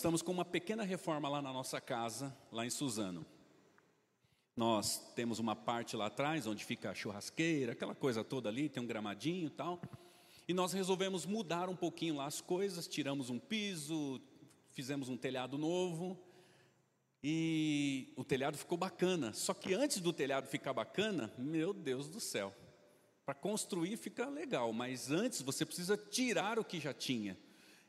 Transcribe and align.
estamos 0.00 0.22
com 0.22 0.32
uma 0.32 0.46
pequena 0.46 0.82
reforma 0.82 1.28
lá 1.28 1.42
na 1.42 1.52
nossa 1.52 1.78
casa, 1.78 2.34
lá 2.50 2.64
em 2.64 2.70
Suzano. 2.70 3.26
Nós 4.56 5.12
temos 5.14 5.38
uma 5.38 5.54
parte 5.54 5.94
lá 5.94 6.06
atrás, 6.06 6.46
onde 6.46 6.64
fica 6.64 6.90
a 6.90 6.94
churrasqueira, 6.94 7.72
aquela 7.72 7.94
coisa 7.94 8.24
toda 8.24 8.48
ali, 8.48 8.70
tem 8.70 8.82
um 8.82 8.86
gramadinho 8.86 9.48
e 9.48 9.50
tal. 9.50 9.78
E 10.48 10.54
nós 10.54 10.72
resolvemos 10.72 11.26
mudar 11.26 11.68
um 11.68 11.76
pouquinho 11.76 12.16
lá 12.16 12.24
as 12.24 12.40
coisas, 12.40 12.88
tiramos 12.88 13.28
um 13.28 13.38
piso, 13.38 14.18
fizemos 14.70 15.10
um 15.10 15.18
telhado 15.18 15.58
novo. 15.58 16.18
E 17.22 18.14
o 18.16 18.24
telhado 18.24 18.56
ficou 18.56 18.78
bacana. 18.78 19.34
Só 19.34 19.52
que 19.52 19.74
antes 19.74 20.00
do 20.00 20.14
telhado 20.14 20.46
ficar 20.46 20.72
bacana, 20.72 21.30
meu 21.36 21.74
Deus 21.74 22.08
do 22.08 22.20
céu. 22.20 22.54
Para 23.26 23.34
construir 23.34 23.98
fica 23.98 24.26
legal, 24.30 24.72
mas 24.72 25.10
antes 25.10 25.42
você 25.42 25.66
precisa 25.66 25.94
tirar 25.98 26.58
o 26.58 26.64
que 26.64 26.80
já 26.80 26.94
tinha. 26.94 27.36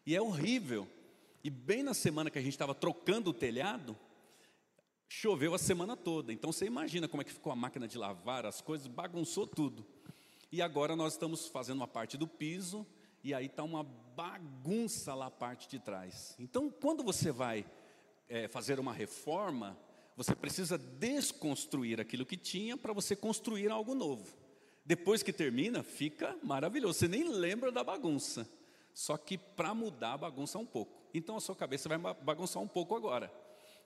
E 0.06 0.14
é 0.14 0.22
horrível. 0.22 0.90
E 1.44 1.50
bem 1.50 1.82
na 1.84 1.94
semana 1.94 2.30
que 2.30 2.38
a 2.38 2.42
gente 2.42 2.54
estava 2.54 2.76
trocando 2.76 3.32
o 3.32 3.34
telhado, 3.34 3.98
choveu 5.08 5.54
a 5.54 5.58
semana 5.58 5.98
toda. 5.98 6.32
Então 6.32 6.52
você 6.52 6.66
imagina 6.66 7.08
como 7.08 7.22
é 7.22 7.26
que 7.26 7.34
ficou 7.34 7.52
a 7.52 7.56
máquina 7.56 7.88
de 7.88 7.98
lavar, 7.98 8.46
as 8.46 8.62
coisas, 8.62 8.88
bagunçou 8.88 9.48
tudo. 9.48 9.86
E 10.52 10.62
agora 10.62 10.96
nós 10.96 11.14
estamos 11.14 11.48
fazendo 11.48 11.78
uma 11.78 11.88
parte 11.88 12.18
do 12.18 12.28
piso, 12.28 12.86
e 13.24 13.34
aí 13.34 13.46
está 13.46 13.64
uma 13.64 13.84
bagunça 13.84 15.14
lá 15.14 15.28
a 15.28 15.32
parte 15.32 15.70
de 15.70 15.80
trás. 15.80 16.36
Então, 16.40 16.70
quando 16.70 17.04
você 17.04 17.32
vai 17.32 17.66
é, 18.28 18.48
fazer 18.48 18.80
uma 18.80 18.94
reforma, 18.94 19.78
você 20.16 20.36
precisa 20.36 20.78
desconstruir 20.78 22.00
aquilo 22.00 22.26
que 22.26 22.38
tinha 22.38 22.78
para 22.78 22.94
você 22.94 23.16
construir 23.16 23.70
algo 23.70 23.96
novo. 23.96 24.36
Depois 24.86 25.24
que 25.24 25.32
termina, 25.32 25.84
fica 25.84 26.38
maravilhoso. 26.44 27.00
Você 27.00 27.08
nem 27.08 27.24
lembra 27.24 27.72
da 27.72 27.84
bagunça. 27.84 28.50
Só 28.94 29.18
que 29.18 29.38
para 29.38 29.74
mudar, 29.74 30.18
bagunça 30.18 30.58
um 30.58 30.66
pouco. 30.66 31.02
Então 31.14 31.36
a 31.36 31.42
sua 31.42 31.56
cabeça 31.56 31.90
vai 31.90 31.98
bagunçar 31.98 32.62
um 32.62 32.68
pouco 32.68 32.96
agora, 32.96 33.32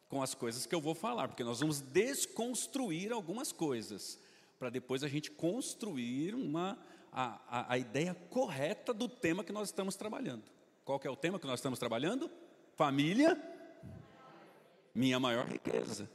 com 0.08 0.22
as 0.22 0.34
coisas 0.34 0.66
que 0.66 0.76
eu 0.76 0.82
vou 0.82 0.96
falar, 0.96 1.28
porque 1.28 1.44
nós 1.44 1.60
vamos 1.60 1.82
desconstruir 1.82 3.12
algumas 3.12 3.52
coisas, 3.52 4.20
para 4.60 4.70
depois 4.70 5.04
a 5.04 5.08
gente 5.08 5.32
construir 5.32 6.34
uma, 6.36 6.78
a, 7.12 7.40
a, 7.48 7.74
a 7.74 7.78
ideia 7.78 8.14
correta 8.30 8.94
do 8.94 9.08
tema 9.08 9.44
que 9.44 9.52
nós 9.52 9.70
estamos 9.70 9.96
trabalhando. 9.96 10.44
Qual 10.84 11.00
é 11.04 11.10
o 11.10 11.16
tema 11.16 11.40
que 11.40 11.48
nós 11.48 11.60
estamos 11.60 11.80
trabalhando? 11.80 12.30
Família, 12.76 13.42
minha 14.94 15.20
maior 15.20 15.48
riqueza. 15.48 16.10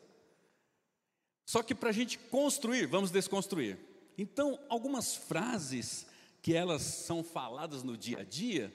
Só 1.44 1.62
que 1.62 1.74
para 1.74 1.90
a 1.90 1.92
gente 1.92 2.16
construir, 2.16 2.86
vamos 2.86 3.10
desconstruir. 3.10 3.76
Então, 4.16 4.58
algumas 4.68 5.16
frases 5.16 6.06
que 6.40 6.54
elas 6.54 6.82
são 6.82 7.24
faladas 7.24 7.82
no 7.82 7.96
dia 7.96 8.20
a 8.20 8.24
dia, 8.24 8.72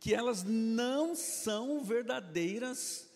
que 0.00 0.14
elas 0.14 0.42
não 0.42 1.14
são 1.14 1.82
verdadeiras 1.82 3.08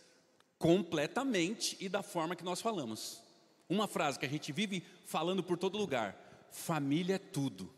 completamente 0.59 1.77
e 1.81 1.89
da 1.89 2.03
forma 2.03 2.37
que 2.37 2.45
nós 2.45 2.61
falamos. 2.61 3.23
Uma 3.69 3.87
frase 3.87 4.19
que 4.19 4.27
a 4.27 4.29
gente 4.29 4.53
vive 4.53 4.85
falando 5.05 5.43
por 5.43 5.57
todo 5.57 5.79
lugar: 5.79 6.17
família 6.51 7.15
é 7.15 7.19
tudo. 7.19 7.73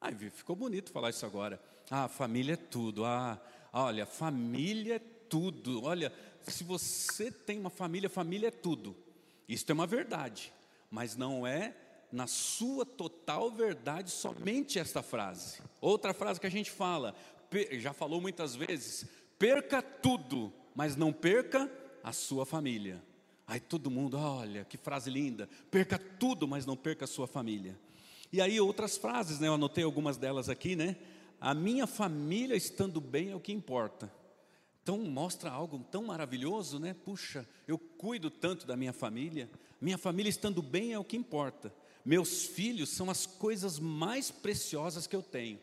Ah, 0.00 0.12
ficou 0.12 0.54
bonito 0.54 0.92
falar 0.92 1.10
isso 1.10 1.24
agora. 1.24 1.60
Ah, 1.90 2.08
família 2.08 2.54
é 2.54 2.56
tudo. 2.56 3.04
Ah, 3.04 3.40
olha, 3.72 4.06
família 4.06 4.96
é 4.96 4.98
tudo. 4.98 5.82
Olha, 5.84 6.12
se 6.42 6.62
você 6.62 7.30
tem 7.30 7.58
uma 7.58 7.70
família, 7.70 8.10
família 8.10 8.48
é 8.48 8.50
tudo. 8.50 8.94
Isso 9.48 9.64
é 9.68 9.72
uma 9.72 9.86
verdade, 9.86 10.52
mas 10.90 11.16
não 11.16 11.46
é 11.46 11.74
na 12.12 12.26
sua 12.26 12.86
total 12.86 13.50
verdade 13.50 14.10
somente 14.10 14.78
esta 14.78 15.02
frase. 15.02 15.60
Outra 15.80 16.14
frase 16.14 16.40
que 16.40 16.46
a 16.46 16.50
gente 16.50 16.70
fala, 16.70 17.14
já 17.72 17.92
falou 17.92 18.20
muitas 18.20 18.54
vezes: 18.54 19.06
perca 19.38 19.82
tudo, 19.82 20.52
mas 20.74 20.96
não 20.96 21.12
perca 21.12 21.70
a 22.02 22.12
sua 22.12 22.44
família. 22.44 23.02
Aí 23.46 23.60
todo 23.60 23.90
mundo, 23.90 24.16
olha, 24.16 24.64
que 24.64 24.76
frase 24.76 25.10
linda. 25.10 25.48
Perca 25.70 25.98
tudo, 25.98 26.48
mas 26.48 26.64
não 26.64 26.76
perca 26.76 27.04
a 27.04 27.08
sua 27.08 27.26
família. 27.26 27.78
E 28.32 28.40
aí 28.40 28.60
outras 28.60 28.96
frases, 28.96 29.38
né? 29.38 29.48
Eu 29.48 29.54
anotei 29.54 29.84
algumas 29.84 30.16
delas 30.16 30.48
aqui, 30.48 30.74
né? 30.74 30.96
A 31.40 31.54
minha 31.54 31.86
família 31.86 32.56
estando 32.56 33.00
bem 33.00 33.30
é 33.30 33.36
o 33.36 33.40
que 33.40 33.52
importa. 33.52 34.10
Então 34.82 34.98
mostra 34.98 35.50
algo 35.50 35.78
tão 35.90 36.04
maravilhoso, 36.04 36.78
né? 36.78 36.94
Puxa, 37.04 37.46
eu 37.68 37.78
cuido 37.78 38.30
tanto 38.30 38.66
da 38.66 38.76
minha 38.76 38.92
família. 38.92 39.50
Minha 39.80 39.98
família 39.98 40.30
estando 40.30 40.62
bem 40.62 40.92
é 40.92 40.98
o 40.98 41.04
que 41.04 41.16
importa. 41.16 41.72
Meus 42.04 42.44
filhos 42.44 42.90
são 42.90 43.10
as 43.10 43.24
coisas 43.26 43.78
mais 43.78 44.30
preciosas 44.30 45.06
que 45.06 45.16
eu 45.16 45.22
tenho. 45.22 45.58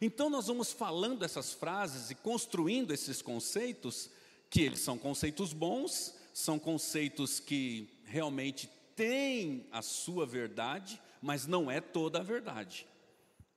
Então 0.00 0.30
nós 0.30 0.46
vamos 0.46 0.72
falando 0.72 1.24
essas 1.24 1.52
frases 1.52 2.10
e 2.10 2.14
construindo 2.14 2.92
esses 2.92 3.20
conceitos, 3.20 4.10
que 4.48 4.62
eles 4.62 4.80
são 4.80 4.96
conceitos 4.96 5.52
bons, 5.52 6.14
são 6.32 6.58
conceitos 6.58 7.40
que 7.40 7.88
realmente 8.04 8.70
têm 8.94 9.66
a 9.72 9.82
sua 9.82 10.24
verdade, 10.24 11.00
mas 11.20 11.46
não 11.46 11.70
é 11.70 11.80
toda 11.80 12.20
a 12.20 12.22
verdade. 12.22 12.86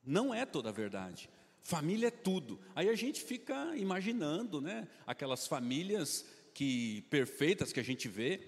Não 0.03 0.34
é 0.34 0.46
toda 0.46 0.69
a 0.69 0.74
verdade. 0.74 1.29
Família 1.62 2.07
é 2.07 2.12
tudo. 2.12 2.59
Aí 2.75 2.90
a 2.90 2.96
gente 2.96 3.22
fica 3.22 3.75
imaginando, 3.78 4.59
né, 4.59 4.88
aquelas 5.06 5.46
famílias 5.46 6.25
que 6.53 7.03
perfeitas 7.09 7.72
que 7.72 7.79
a 7.79 7.84
gente 7.84 8.08
vê 8.08 8.46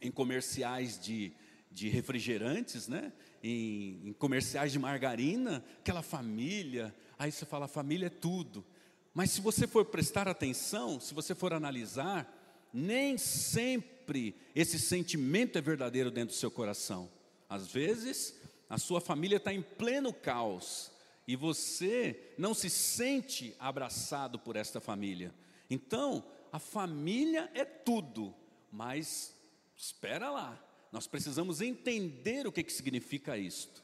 em 0.00 0.10
comerciais 0.10 0.98
de 0.98 1.34
de 1.76 1.90
refrigerantes, 1.90 2.88
né? 2.88 3.12
Em, 3.42 4.00
em, 4.08 4.12
comerciais 4.14 4.72
de 4.72 4.78
margarina, 4.78 5.62
aquela 5.80 6.00
família, 6.00 6.94
aí 7.18 7.32
você 7.32 7.44
fala, 7.44 7.68
família 7.68 8.06
é 8.06 8.10
tudo. 8.10 8.64
Mas 9.14 9.30
se 9.30 9.40
você 9.40 9.66
for 9.66 9.84
prestar 9.86 10.28
atenção, 10.28 11.00
se 11.00 11.14
você 11.14 11.34
for 11.34 11.52
analisar, 11.52 12.32
nem 12.72 13.16
sempre 13.16 14.34
esse 14.54 14.78
sentimento 14.78 15.56
é 15.56 15.60
verdadeiro 15.60 16.10
dentro 16.10 16.34
do 16.34 16.38
seu 16.38 16.50
coração. 16.50 17.10
Às 17.48 17.66
vezes, 17.68 18.34
a 18.68 18.78
sua 18.78 19.00
família 19.00 19.36
está 19.36 19.52
em 19.52 19.62
pleno 19.62 20.12
caos 20.12 20.90
e 21.26 21.34
você 21.34 22.34
não 22.36 22.52
se 22.52 22.68
sente 22.68 23.54
abraçado 23.58 24.38
por 24.38 24.56
esta 24.56 24.80
família. 24.80 25.34
Então, 25.70 26.24
a 26.52 26.58
família 26.58 27.50
é 27.54 27.64
tudo, 27.64 28.34
mas 28.70 29.34
espera 29.76 30.30
lá, 30.30 30.62
nós 30.92 31.06
precisamos 31.06 31.60
entender 31.60 32.46
o 32.46 32.52
que, 32.52 32.62
que 32.62 32.72
significa 32.72 33.36
isto. 33.36 33.82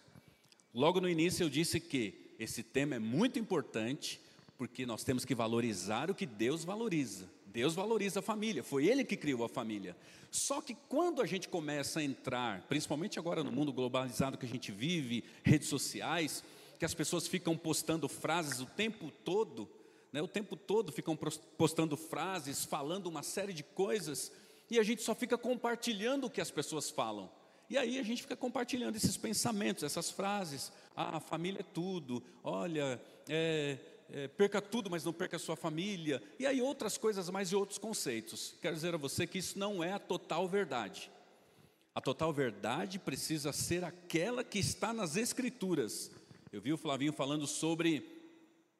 Logo 0.72 1.00
no 1.00 1.08
início 1.08 1.44
eu 1.44 1.50
disse 1.50 1.80
que 1.80 2.31
esse 2.38 2.62
tema 2.62 2.96
é 2.96 2.98
muito 2.98 3.38
importante, 3.38 4.20
porque 4.58 4.86
nós 4.86 5.04
temos 5.04 5.24
que 5.24 5.34
valorizar 5.34 6.10
o 6.10 6.14
que 6.14 6.26
Deus 6.26 6.64
valoriza. 6.64 7.28
Deus 7.46 7.74
valoriza 7.74 8.20
a 8.20 8.22
família, 8.22 8.62
foi 8.62 8.86
Ele 8.86 9.04
que 9.04 9.16
criou 9.16 9.44
a 9.44 9.48
família. 9.48 9.96
Só 10.30 10.62
que 10.62 10.74
quando 10.88 11.20
a 11.20 11.26
gente 11.26 11.48
começa 11.48 12.00
a 12.00 12.02
entrar, 12.02 12.62
principalmente 12.62 13.18
agora 13.18 13.44
no 13.44 13.52
mundo 13.52 13.72
globalizado 13.72 14.38
que 14.38 14.46
a 14.46 14.48
gente 14.48 14.72
vive, 14.72 15.22
redes 15.44 15.68
sociais, 15.68 16.42
que 16.78 16.84
as 16.84 16.94
pessoas 16.94 17.28
ficam 17.28 17.56
postando 17.56 18.08
frases 18.08 18.60
o 18.60 18.66
tempo 18.66 19.10
todo, 19.24 19.68
né, 20.10 20.22
o 20.22 20.28
tempo 20.28 20.56
todo 20.56 20.90
ficam 20.90 21.16
postando 21.56 21.96
frases, 21.96 22.64
falando 22.64 23.06
uma 23.06 23.22
série 23.22 23.52
de 23.52 23.62
coisas, 23.62 24.32
e 24.70 24.78
a 24.78 24.82
gente 24.82 25.02
só 25.02 25.14
fica 25.14 25.36
compartilhando 25.36 26.26
o 26.26 26.30
que 26.30 26.40
as 26.40 26.50
pessoas 26.50 26.88
falam. 26.88 27.30
E 27.68 27.76
aí 27.76 27.98
a 27.98 28.02
gente 28.02 28.22
fica 28.22 28.36
compartilhando 28.36 28.96
esses 28.96 29.16
pensamentos, 29.16 29.82
essas 29.82 30.10
frases. 30.10 30.72
Ah, 30.96 31.16
a 31.16 31.20
família 31.20 31.60
é 31.60 31.62
tudo. 31.62 32.22
Olha, 32.42 33.00
é, 33.28 33.78
é, 34.10 34.28
perca 34.28 34.60
tudo, 34.60 34.90
mas 34.90 35.04
não 35.04 35.12
perca 35.12 35.36
a 35.36 35.40
sua 35.40 35.56
família. 35.56 36.22
E 36.38 36.46
aí 36.46 36.60
outras 36.60 36.98
coisas 36.98 37.30
mais 37.30 37.50
e 37.50 37.56
outros 37.56 37.78
conceitos. 37.78 38.54
Quero 38.60 38.74
dizer 38.74 38.94
a 38.94 38.98
você 38.98 39.26
que 39.26 39.38
isso 39.38 39.58
não 39.58 39.82
é 39.82 39.92
a 39.92 39.98
total 39.98 40.46
verdade. 40.48 41.10
A 41.94 42.00
total 42.00 42.32
verdade 42.32 42.98
precisa 42.98 43.52
ser 43.52 43.84
aquela 43.84 44.42
que 44.42 44.58
está 44.58 44.92
nas 44.92 45.16
Escrituras. 45.16 46.10
Eu 46.52 46.60
vi 46.60 46.72
o 46.72 46.78
Flavinho 46.78 47.12
falando 47.12 47.46
sobre 47.46 48.20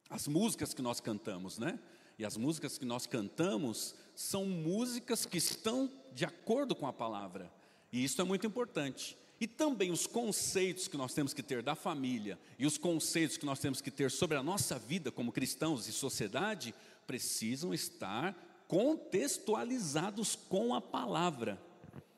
as 0.09 0.29
músicas 0.29 0.75
que 0.75 0.83
nós 0.83 1.01
cantamos, 1.01 1.59
né? 1.59 1.79
E 2.19 2.25
as 2.25 2.37
músicas 2.37 2.77
que 2.77 2.85
nós 2.85 3.07
cantamos 3.07 3.95
são 4.15 4.45
músicas 4.45 5.25
que 5.25 5.39
estão 5.39 5.91
de 6.13 6.25
acordo 6.25 6.75
com 6.75 6.87
a 6.87 6.93
palavra. 6.93 7.51
E 7.91 8.05
isso 8.05 8.21
é 8.21 8.25
muito 8.25 8.47
importante. 8.47 9.17
E 9.43 9.47
também 9.49 9.91
os 9.91 10.07
conceitos 10.07 10.87
que 10.87 10.97
nós 10.97 11.13
temos 11.13 11.35
que 11.35 11.43
ter 11.43 11.65
da 11.65 11.75
família 11.75 12.39
e 12.57 12.65
os 12.65 12.79
conceitos 12.79 13.37
que 13.37 13.45
nós 13.45 13.59
temos 13.59 13.81
que 13.81 13.91
ter 13.91 14.09
sobre 14.09 14.37
a 14.37 14.43
nossa 14.43 14.79
vida 14.79 15.11
como 15.11 15.33
cristãos 15.33 15.89
e 15.89 15.93
sociedade 15.93 16.73
precisam 17.09 17.75
estar 17.75 18.37
contextualizados 18.69 20.37
com 20.37 20.73
a 20.73 20.81
palavra. 20.81 21.61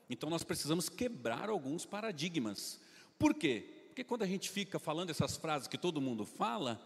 Então 0.07 0.29
nós 0.29 0.43
precisamos 0.43 0.87
quebrar 0.87 1.49
alguns 1.49 1.83
paradigmas. 1.83 2.79
Por 3.17 3.33
quê? 3.33 3.73
Porque 3.87 4.03
quando 4.03 4.21
a 4.21 4.27
gente 4.27 4.51
fica 4.51 4.77
falando 4.77 5.09
essas 5.09 5.35
frases 5.35 5.67
que 5.67 5.79
todo 5.79 5.99
mundo 5.99 6.27
fala, 6.27 6.79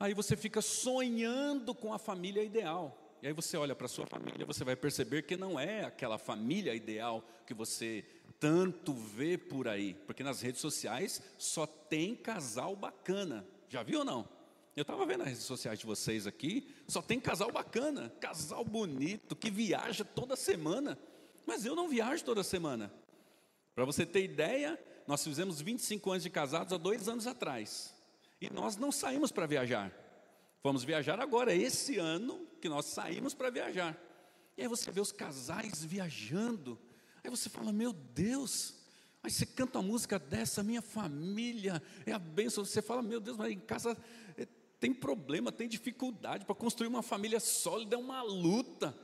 Aí 0.00 0.14
você 0.14 0.36
fica 0.36 0.62
sonhando 0.62 1.74
com 1.74 1.92
a 1.92 1.98
família 1.98 2.42
ideal. 2.42 2.96
E 3.20 3.26
aí 3.26 3.32
você 3.32 3.56
olha 3.56 3.74
para 3.74 3.86
a 3.86 3.88
sua 3.88 4.06
família, 4.06 4.46
você 4.46 4.62
vai 4.62 4.76
perceber 4.76 5.22
que 5.22 5.36
não 5.36 5.58
é 5.58 5.84
aquela 5.84 6.18
família 6.18 6.72
ideal 6.72 7.24
que 7.44 7.52
você 7.52 8.04
tanto 8.40 8.92
vê 8.94 9.36
por 9.36 9.68
aí. 9.68 9.94
Porque 10.06 10.22
nas 10.22 10.40
redes 10.40 10.60
sociais 10.60 11.22
só 11.38 11.66
tem 11.66 12.14
casal 12.14 12.74
bacana. 12.76 13.46
Já 13.68 13.82
viu 13.82 14.00
ou 14.00 14.04
não? 14.04 14.28
Eu 14.76 14.82
estava 14.82 15.04
vendo 15.04 15.22
as 15.22 15.28
redes 15.28 15.42
sociais 15.42 15.80
de 15.80 15.86
vocês 15.86 16.24
aqui, 16.26 16.72
só 16.86 17.02
tem 17.02 17.18
casal 17.18 17.50
bacana, 17.50 18.12
casal 18.20 18.64
bonito, 18.64 19.34
que 19.34 19.50
viaja 19.50 20.04
toda 20.04 20.36
semana. 20.36 20.96
Mas 21.44 21.66
eu 21.66 21.74
não 21.74 21.88
viajo 21.88 22.24
toda 22.24 22.44
semana. 22.44 22.92
Para 23.74 23.84
você 23.84 24.06
ter 24.06 24.22
ideia, 24.22 24.78
nós 25.06 25.24
fizemos 25.24 25.60
25 25.60 26.10
anos 26.10 26.22
de 26.22 26.30
casados 26.30 26.72
há 26.72 26.76
dois 26.76 27.08
anos 27.08 27.26
atrás. 27.26 27.94
E 28.40 28.48
nós 28.50 28.76
não 28.76 28.92
saímos 28.92 29.32
para 29.32 29.46
viajar. 29.46 29.92
Vamos 30.62 30.84
viajar 30.84 31.18
agora, 31.18 31.54
esse 31.54 31.98
ano 31.98 32.46
que 32.60 32.68
nós 32.68 32.84
saímos 32.84 33.34
para 33.34 33.50
viajar. 33.50 33.96
E 34.56 34.62
aí 34.62 34.68
você 34.68 34.90
vê 34.90 35.00
os 35.00 35.10
casais 35.10 35.84
viajando. 35.84 36.78
Aí 37.28 37.36
você 37.36 37.50
fala, 37.50 37.70
meu 37.70 37.92
Deus, 37.92 38.74
aí 39.22 39.30
você 39.30 39.44
canta 39.44 39.78
uma 39.78 39.86
música 39.86 40.18
dessa, 40.18 40.62
minha 40.62 40.80
família 40.80 41.82
é 42.06 42.12
a 42.12 42.18
bênção. 42.18 42.64
Você 42.64 42.80
fala, 42.80 43.02
meu 43.02 43.20
Deus, 43.20 43.36
mas 43.36 43.52
em 43.52 43.58
casa 43.58 43.94
eh, 44.38 44.48
tem 44.80 44.94
problema, 44.94 45.52
tem 45.52 45.68
dificuldade 45.68 46.46
para 46.46 46.54
construir 46.54 46.88
uma 46.88 47.02
família 47.02 47.38
sólida, 47.38 47.96
é 47.96 47.98
uma 47.98 48.22
luta. 48.22 48.96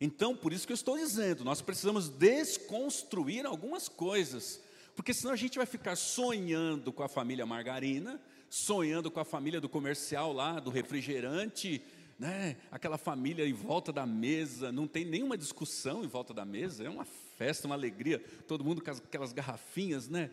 Então, 0.00 0.34
por 0.34 0.52
isso 0.52 0.66
que 0.66 0.72
eu 0.72 0.74
estou 0.74 0.98
dizendo, 0.98 1.44
nós 1.44 1.62
precisamos 1.62 2.08
desconstruir 2.08 3.46
algumas 3.46 3.88
coisas, 3.88 4.60
porque 4.96 5.14
senão 5.14 5.32
a 5.32 5.36
gente 5.36 5.56
vai 5.56 5.66
ficar 5.66 5.94
sonhando 5.94 6.92
com 6.92 7.04
a 7.04 7.08
família 7.08 7.46
margarina, 7.46 8.20
sonhando 8.48 9.12
com 9.12 9.20
a 9.20 9.24
família 9.24 9.60
do 9.60 9.68
comercial 9.68 10.32
lá, 10.32 10.58
do 10.58 10.70
refrigerante, 10.70 11.80
né? 12.18 12.56
Aquela 12.68 12.98
família 12.98 13.46
em 13.46 13.52
volta 13.52 13.92
da 13.92 14.04
mesa, 14.04 14.72
não 14.72 14.88
tem 14.88 15.04
nenhuma 15.04 15.38
discussão 15.38 16.02
em 16.02 16.08
volta 16.08 16.34
da 16.34 16.44
mesa, 16.44 16.82
é 16.82 16.90
uma 16.90 17.06
festa, 17.40 17.66
uma 17.66 17.74
alegria, 17.74 18.18
todo 18.46 18.62
mundo 18.62 18.82
com 18.82 18.90
aquelas 18.90 19.32
garrafinhas, 19.32 20.10
né? 20.10 20.28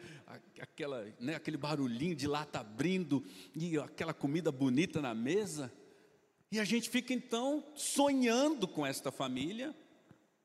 Aquela, 0.60 1.08
né? 1.22 1.36
Aquele 1.36 1.56
barulhinho 1.56 2.14
de 2.14 2.28
lata 2.28 2.60
abrindo 2.60 3.24
e 3.56 3.80
aquela 3.80 4.14
comida 4.14 4.52
bonita 4.52 5.02
na 5.02 5.16
mesa. 5.16 5.72
E 6.52 6.60
a 6.60 6.66
gente 6.66 6.90
fica 6.90 7.14
então 7.14 7.64
sonhando 7.74 8.68
com 8.68 8.86
esta 8.86 9.10
família 9.10 9.74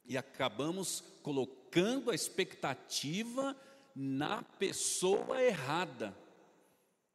e 0.06 0.16
acabamos 0.16 1.02
colocando 1.20 2.12
a 2.12 2.14
expectativa 2.14 3.56
na 3.92 4.44
pessoa 4.44 5.42
errada. 5.42 6.16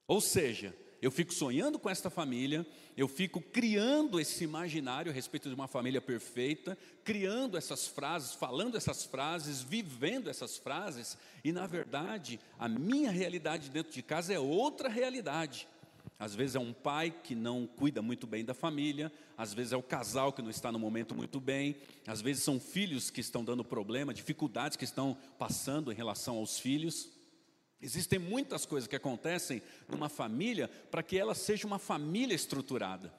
Ou 0.09 0.19
seja, 0.19 0.75
eu 1.01 1.11
fico 1.11 1.33
sonhando 1.33 1.77
com 1.77 1.89
esta 1.89 2.09
família, 2.09 2.65
eu 2.95 3.07
fico 3.07 3.39
criando 3.39 4.19
esse 4.19 4.43
imaginário 4.43 5.11
a 5.11 5.15
respeito 5.15 5.47
de 5.47 5.55
uma 5.55 5.67
família 5.67 6.01
perfeita, 6.01 6.77
criando 7.03 7.57
essas 7.57 7.87
frases, 7.87 8.33
falando 8.33 8.75
essas 8.75 9.05
frases, 9.05 9.61
vivendo 9.61 10.29
essas 10.29 10.57
frases, 10.57 11.17
e 11.43 11.51
na 11.51 11.67
verdade, 11.67 12.39
a 12.57 12.67
minha 12.67 13.11
realidade 13.11 13.69
dentro 13.69 13.93
de 13.93 14.01
casa 14.01 14.33
é 14.33 14.39
outra 14.39 14.89
realidade. 14.89 15.67
Às 16.19 16.33
vezes 16.33 16.55
é 16.55 16.59
um 16.59 16.73
pai 16.73 17.11
que 17.11 17.35
não 17.35 17.67
cuida 17.67 18.01
muito 18.01 18.25
bem 18.25 18.43
da 18.43 18.55
família, 18.55 19.11
às 19.37 19.53
vezes 19.53 19.71
é 19.71 19.77
o 19.77 19.83
casal 19.83 20.33
que 20.33 20.41
não 20.41 20.49
está 20.49 20.71
no 20.71 20.79
momento 20.79 21.13
muito 21.13 21.39
bem, 21.39 21.75
às 22.07 22.21
vezes 22.21 22.43
são 22.43 22.59
filhos 22.59 23.11
que 23.11 23.21
estão 23.21 23.43
dando 23.43 23.63
problema, 23.63 24.13
dificuldades 24.13 24.75
que 24.75 24.83
estão 24.83 25.15
passando 25.37 25.91
em 25.91 25.95
relação 25.95 26.37
aos 26.37 26.59
filhos. 26.59 27.16
Existem 27.81 28.17
muitas 28.17 28.65
coisas 28.65 28.87
que 28.87 28.95
acontecem 28.95 29.61
numa 29.87 30.09
família 30.09 30.67
para 30.89 31.03
que 31.03 31.17
ela 31.17 31.35
seja 31.35 31.67
uma 31.67 31.77
família 31.77 32.33
estruturada. 32.33 33.13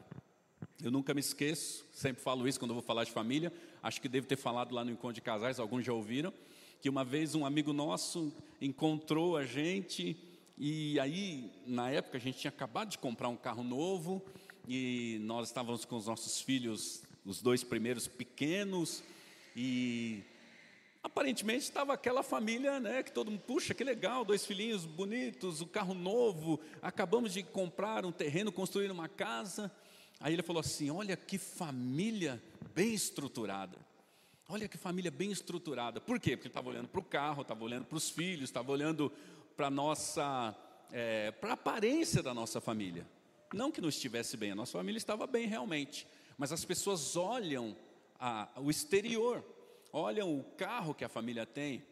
Eu 0.83 0.91
nunca 0.91 1.15
me 1.15 1.21
esqueço, 1.21 1.85
sempre 1.93 2.23
falo 2.23 2.47
isso 2.47 2.59
quando 2.59 2.75
vou 2.75 2.83
falar 2.83 3.05
de 3.05 3.11
família, 3.11 3.53
acho 3.83 4.01
que 4.01 4.09
devo 4.09 4.27
ter 4.27 4.37
falado 4.37 4.75
lá 4.75 4.85
no 4.85 4.91
encontro 4.91 5.15
de 5.15 5.21
casais, 5.21 5.59
alguns 5.59 5.85
já 5.85 5.93
ouviram, 5.93 6.33
que 6.81 6.89
uma 6.89 7.05
vez 7.05 7.35
um 7.35 7.45
amigo 7.45 7.73
nosso 7.73 8.33
encontrou 8.61 9.37
a 9.37 9.45
gente 9.45 10.17
e 10.61 10.99
aí, 10.99 11.53
na 11.65 11.89
época, 11.89 12.19
a 12.19 12.21
gente 12.21 12.39
tinha 12.39 12.49
acabado 12.49 12.91
de 12.91 12.99
comprar 12.99 13.29
um 13.29 13.37
carro 13.37 13.63
novo 13.63 14.21
e 14.67 15.19
nós 15.23 15.47
estávamos 15.47 15.85
com 15.85 15.97
os 15.97 16.07
nossos 16.07 16.41
filhos, 16.41 17.05
os 17.25 17.41
dois 17.41 17.63
primeiros 17.63 18.09
pequenos, 18.09 19.05
e 19.55 20.25
Aparentemente 21.03 21.65
estava 21.65 21.95
aquela 21.95 22.23
família, 22.23 22.81
né, 22.81 23.03
que 23.03 23.13
todo 23.13 23.31
mundo, 23.31 23.43
puxa, 23.47 23.73
que 23.73 23.85
legal, 23.85 24.25
dois 24.25 24.45
filhinhos 24.45 24.85
bonitos, 24.85 25.61
o 25.61 25.67
carro 25.67 25.95
novo, 25.95 26.61
acabamos 26.83 27.33
de 27.33 27.43
comprar 27.43 28.05
um 28.05 28.11
terreno, 28.11 28.51
construir 28.51 28.91
uma 28.91 29.09
casa. 29.09 29.71
Aí 30.19 30.33
ele 30.33 30.43
falou 30.43 30.61
assim: 30.61 30.91
Olha 30.91 31.17
que 31.17 31.39
família 31.39 32.43
bem 32.75 32.93
estruturada. 32.93 33.79
Olha 34.49 34.67
que 34.67 34.79
família 34.79 35.11
bem 35.11 35.31
estruturada. 35.31 36.01
Por 36.01 36.19
quê? 36.19 36.37
Porque 36.37 36.49
estava 36.49 36.69
olhando 36.69 36.89
para 36.89 37.01
o 37.01 37.05
carro, 37.05 37.43
estava 37.43 37.63
olhando 37.63 37.85
para 37.85 37.97
os 37.97 38.09
filhos, 38.09 38.45
estava 38.45 38.73
olhando 38.73 39.13
para 39.55 39.67
a 39.67 39.71
nossa, 39.71 40.57
é, 40.91 41.31
para 41.33 41.51
a 41.51 41.53
aparência 41.53 42.23
da 42.23 42.33
nossa 42.33 42.61
família. 42.61 43.07
Não 43.53 43.71
que 43.71 43.81
não 43.81 43.89
estivesse 43.89 44.37
bem, 44.37 44.53
a 44.53 44.55
nossa 44.55 44.73
família 44.73 44.97
estava 44.97 45.27
bem 45.27 45.47
realmente, 45.47 46.07
mas 46.37 46.51
as 46.51 46.65
pessoas 46.65 47.15
olham 47.15 47.77
a, 48.19 48.49
o 48.57 48.71
exterior 48.71 49.45
olham 49.93 50.39
o 50.39 50.43
carro 50.43 50.95
que 50.95 51.05
a 51.05 51.09
família 51.09 51.47
tem, 51.47 51.85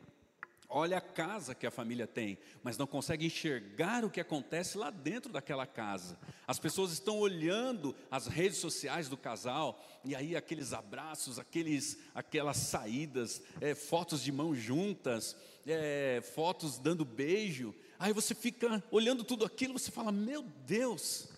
olha 0.68 0.98
a 0.98 1.00
casa 1.00 1.54
que 1.54 1.66
a 1.66 1.70
família 1.70 2.06
tem, 2.06 2.38
mas 2.62 2.76
não 2.76 2.86
conseguem 2.86 3.26
enxergar 3.26 4.04
o 4.04 4.10
que 4.10 4.20
acontece 4.20 4.76
lá 4.76 4.90
dentro 4.90 5.32
daquela 5.32 5.66
casa. 5.66 6.18
As 6.46 6.58
pessoas 6.58 6.92
estão 6.92 7.18
olhando 7.18 7.94
as 8.10 8.26
redes 8.26 8.58
sociais 8.58 9.08
do 9.08 9.16
casal 9.16 9.82
e 10.04 10.14
aí 10.14 10.36
aqueles 10.36 10.72
abraços, 10.72 11.38
aqueles, 11.38 11.98
aquelas 12.14 12.56
saídas, 12.56 13.42
é, 13.60 13.74
fotos 13.74 14.22
de 14.22 14.32
mãos 14.32 14.56
juntas, 14.58 15.36
é, 15.66 16.20
fotos 16.34 16.78
dando 16.78 17.04
beijo. 17.04 17.74
Aí 17.98 18.12
você 18.12 18.34
fica 18.34 18.82
olhando 18.90 19.24
tudo 19.24 19.44
aquilo, 19.44 19.78
você 19.78 19.90
fala: 19.90 20.12
Meu 20.12 20.42
Deus, 20.42 21.28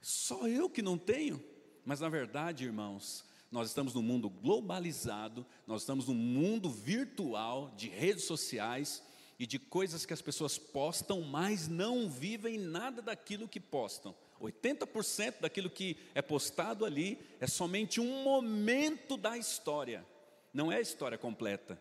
só 0.00 0.46
eu 0.46 0.68
que 0.68 0.82
não 0.82 0.98
tenho. 0.98 1.42
Mas 1.84 2.00
na 2.00 2.08
verdade, 2.08 2.64
irmãos, 2.64 3.24
nós 3.52 3.68
estamos 3.68 3.92
num 3.92 4.02
mundo 4.02 4.30
globalizado, 4.30 5.46
nós 5.66 5.82
estamos 5.82 6.08
num 6.08 6.14
mundo 6.14 6.70
virtual 6.70 7.70
de 7.76 7.86
redes 7.88 8.24
sociais 8.24 9.02
e 9.38 9.46
de 9.46 9.58
coisas 9.58 10.06
que 10.06 10.14
as 10.14 10.22
pessoas 10.22 10.56
postam, 10.56 11.20
mas 11.20 11.68
não 11.68 12.08
vivem 12.08 12.58
nada 12.58 13.02
daquilo 13.02 13.46
que 13.46 13.60
postam. 13.60 14.14
80% 14.40 15.40
daquilo 15.42 15.68
que 15.68 15.98
é 16.14 16.22
postado 16.22 16.84
ali 16.84 17.18
é 17.38 17.46
somente 17.46 18.00
um 18.00 18.24
momento 18.24 19.16
da 19.18 19.36
história, 19.36 20.04
não 20.52 20.72
é 20.72 20.76
a 20.76 20.80
história 20.80 21.18
completa. 21.18 21.80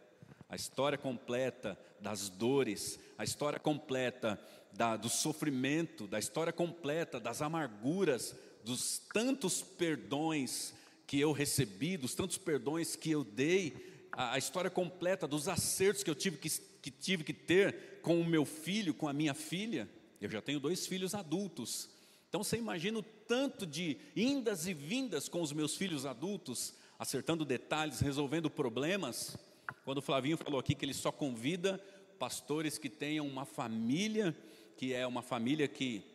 A 0.50 0.56
história 0.58 0.98
completa 0.98 1.80
das 2.02 2.28
dores, 2.28 3.00
a 3.18 3.24
história 3.24 3.58
completa 3.58 4.38
da, 4.74 4.98
do 4.98 5.08
sofrimento, 5.08 6.08
da 6.08 6.20
história 6.20 6.52
completa 6.52 7.22
das 7.22 7.42
amarguras, 7.42 8.36
dos 8.62 9.00
tantos 9.14 9.62
perdões, 9.62 10.74
que 11.12 11.20
eu 11.20 11.34
recebi, 11.34 11.98
dos 11.98 12.16
tantos 12.16 12.38
perdões 12.38 12.96
que 12.96 13.12
eu 13.12 13.26
dei, 13.26 14.08
a, 14.14 14.36
a 14.36 14.38
história 14.38 14.70
completa 14.70 15.28
dos 15.28 15.50
acertos 15.50 16.04
que 16.04 16.10
eu 16.10 16.16
tive 16.16 16.38
que, 16.38 16.50
que 16.82 16.90
tive 16.90 17.26
que 17.26 17.34
ter 17.34 18.00
com 18.02 18.22
o 18.22 18.26
meu 18.26 18.46
filho, 18.46 18.94
com 18.94 19.10
a 19.10 19.14
minha 19.14 19.34
filha. 19.34 19.90
Eu 20.22 20.30
já 20.30 20.42
tenho 20.42 20.58
dois 20.58 20.88
filhos 20.88 21.14
adultos. 21.14 21.90
Então 22.30 22.42
você 22.42 22.56
imagina 22.56 22.98
o 22.98 23.04
tanto 23.04 23.66
de 23.66 23.98
indas 24.16 24.68
e 24.68 24.74
vindas 24.74 25.28
com 25.28 25.42
os 25.42 25.52
meus 25.52 25.76
filhos 25.76 26.06
adultos, 26.06 26.74
acertando 26.98 27.44
detalhes, 27.44 28.00
resolvendo 28.00 28.50
problemas. 28.50 29.36
Quando 29.84 29.98
o 29.98 30.02
Flavinho 30.02 30.38
falou 30.38 30.62
aqui 30.62 30.74
que 30.74 30.86
ele 30.86 30.94
só 30.94 31.12
convida 31.12 31.78
pastores 32.18 32.78
que 32.78 32.88
tenham 32.88 33.28
uma 33.28 33.44
família, 33.44 34.34
que 34.78 34.94
é 34.94 35.06
uma 35.06 35.22
família 35.22 35.68
que, 35.68 36.06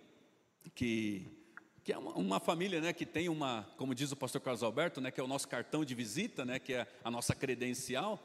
que 0.74 1.28
que 1.86 1.92
é 1.92 1.98
uma, 1.98 2.10
uma, 2.14 2.40
família 2.40 2.80
né, 2.80 2.92
que 2.92 3.06
tem 3.06 3.28
uma, 3.28 3.64
como 3.76 3.94
diz 3.94 4.10
o 4.10 4.16
pastor 4.16 4.40
Carlos 4.40 4.64
Alberto, 4.64 5.00
né, 5.00 5.12
que 5.12 5.20
é 5.20 5.22
o 5.22 5.28
nosso 5.28 5.46
cartão 5.46 5.84
de 5.84 5.94
visita, 5.94 6.44
né, 6.44 6.58
que 6.58 6.72
é 6.72 6.84
a 7.04 7.12
nossa 7.12 7.32
credencial, 7.32 8.20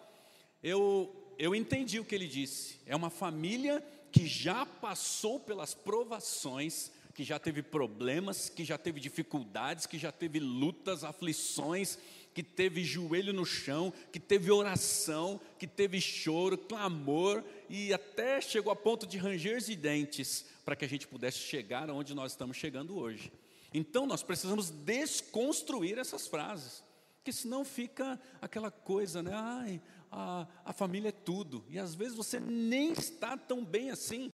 eu, 0.63 1.15
eu 1.37 1.53
entendi 1.53 1.99
o 1.99 2.03
que 2.03 2.15
ele 2.15 2.27
disse. 2.27 2.79
É 2.87 2.95
uma 2.95 3.11
família 3.11 3.85
que 4.11 4.25
já 4.25 4.65
passou 4.65 5.39
pelas 5.39 5.75
provações, 5.75 6.91
que 7.13 7.23
já 7.23 7.37
teve 7.37 7.61
problemas, 7.61 8.49
que 8.49 8.65
já 8.65 8.79
teve 8.79 8.99
dificuldades, 8.99 9.85
que 9.85 9.99
já 9.99 10.11
teve 10.11 10.39
lutas, 10.39 11.03
aflições, 11.03 11.99
que 12.33 12.41
teve 12.41 12.83
joelho 12.83 13.31
no 13.31 13.45
chão, 13.45 13.93
que 14.11 14.19
teve 14.19 14.49
oração, 14.49 15.39
que 15.59 15.67
teve 15.67 16.01
choro, 16.01 16.57
clamor 16.57 17.43
e 17.69 17.93
até 17.93 18.41
chegou 18.41 18.73
a 18.73 18.75
ponto 18.75 19.05
de 19.05 19.19
ranger 19.19 19.59
de 19.59 19.75
dentes 19.75 20.47
para 20.65 20.75
que 20.75 20.83
a 20.83 20.89
gente 20.89 21.07
pudesse 21.07 21.37
chegar 21.37 21.91
onde 21.91 22.15
nós 22.15 22.31
estamos 22.31 22.57
chegando 22.57 22.97
hoje. 22.97 23.31
Então 23.73 24.05
nós 24.05 24.21
precisamos 24.21 24.69
desconstruir 24.69 25.97
essas 25.97 26.27
frases, 26.27 26.83
porque 27.17 27.31
senão 27.31 27.63
fica 27.63 28.19
aquela 28.41 28.69
coisa, 28.69 29.23
né? 29.23 29.31
Ai, 29.33 29.81
a, 30.11 30.47
a 30.65 30.73
família 30.73 31.09
é 31.09 31.13
tudo, 31.13 31.63
e 31.69 31.79
às 31.79 31.95
vezes 31.95 32.15
você 32.15 32.39
nem 32.39 32.91
está 32.91 33.37
tão 33.37 33.63
bem 33.63 33.89
assim. 33.89 34.31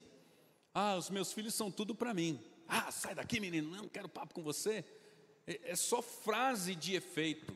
Ah, 0.74 0.96
os 0.96 1.10
meus 1.10 1.34
filhos 1.34 1.54
são 1.54 1.70
tudo 1.70 1.94
para 1.94 2.14
mim. 2.14 2.40
Ah, 2.68 2.92
sai 2.92 3.14
daqui, 3.14 3.40
menino, 3.40 3.76
não 3.76 3.88
quero 3.88 4.08
papo 4.08 4.34
com 4.34 4.44
você. 4.44 4.86
É, 5.46 5.72
é 5.72 5.76
só 5.76 6.02
frase 6.02 6.76
de 6.76 6.96
efeito. 6.96 7.54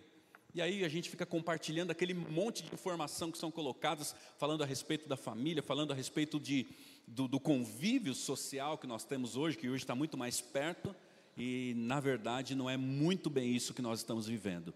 E 0.54 0.62
aí 0.62 0.84
a 0.84 0.90
gente 0.90 1.10
fica 1.10 1.26
compartilhando 1.26 1.92
aquele 1.92 2.14
monte 2.14 2.64
de 2.64 2.74
informação 2.74 3.32
que 3.32 3.38
são 3.38 3.52
colocadas, 3.52 4.16
falando 4.38 4.64
a 4.64 4.66
respeito 4.66 5.08
da 5.08 5.16
família, 5.16 5.62
falando 5.62 5.92
a 5.92 5.96
respeito 5.96 6.40
de, 6.40 6.68
do, 7.08 7.28
do 7.28 7.40
convívio 7.40 8.16
social 8.16 8.78
que 8.78 8.88
nós 8.88 9.06
temos 9.06 9.38
hoje, 9.38 9.58
que 9.58 9.70
hoje 9.70 9.84
está 9.84 9.94
muito 9.94 10.18
mais 10.18 10.42
perto 10.42 10.96
e 11.40 11.74
na 11.78 12.00
verdade 12.00 12.54
não 12.54 12.70
é 12.70 12.76
muito 12.76 13.30
bem 13.30 13.56
isso 13.56 13.74
que 13.74 13.82
nós 13.82 14.00
estamos 14.00 14.28
vivendo. 14.28 14.74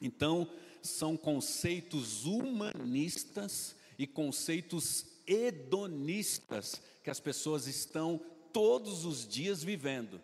Então, 0.00 0.46
são 0.82 1.16
conceitos 1.16 2.26
humanistas 2.26 3.74
e 3.98 4.06
conceitos 4.06 5.06
hedonistas 5.26 6.80
que 7.02 7.10
as 7.10 7.18
pessoas 7.18 7.66
estão 7.66 8.20
todos 8.52 9.04
os 9.04 9.26
dias 9.26 9.62
vivendo. 9.62 10.20